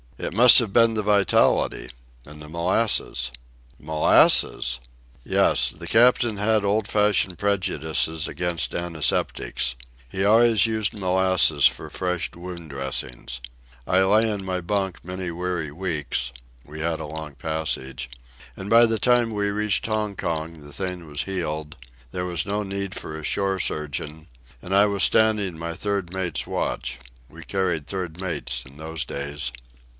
"It 0.17 0.33
must 0.35 0.59
have 0.59 0.71
been 0.73 0.93
the 0.95 1.03
vitality... 1.03 1.89
and 2.25 2.41
the 2.41 2.49
molasses." 2.49 3.31
"Molasses!" 3.79 4.79
"Yes; 5.23 5.71
the 5.71 5.87
captain 5.87 6.37
had 6.37 6.63
old 6.63 6.87
fashioned 6.87 7.39
prejudices 7.39 8.27
against 8.27 8.75
antiseptics. 8.75 9.75
He 10.09 10.23
always 10.23 10.67
used 10.67 10.93
molasses 10.97 11.65
for 11.67 11.89
fresh 11.89 12.29
wound 12.35 12.69
dressings. 12.69 13.41
I 13.87 14.01
lay 14.03 14.29
in 14.29 14.45
my 14.45 14.61
bunk 14.61 15.03
many 15.03 15.31
weary 15.31 15.71
weeks—we 15.71 16.79
had 16.79 16.99
a 16.99 17.07
long 17.07 17.33
passage—and 17.35 18.69
by 18.69 18.85
the 18.85 18.99
time 18.99 19.31
we 19.33 19.49
reached 19.49 19.85
Hong 19.87 20.15
Kong 20.15 20.61
the 20.61 20.73
thing 20.73 21.07
was 21.07 21.23
healed, 21.23 21.77
there 22.11 22.25
was 22.25 22.45
no 22.45 22.61
need 22.61 22.93
for 22.95 23.17
a 23.17 23.23
shore 23.23 23.59
surgeon, 23.59 24.27
and 24.61 24.75
I 24.75 24.85
was 24.85 25.03
standing 25.03 25.57
my 25.57 25.73
third 25.73 26.13
mate's 26.13 26.45
watch—we 26.45 27.43
carried 27.43 27.87
third 27.87 28.21
mates 28.21 28.63
in 28.65 28.77
those 28.77 29.03
days." 29.03 29.51